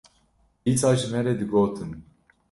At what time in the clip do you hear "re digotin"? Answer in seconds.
1.25-1.91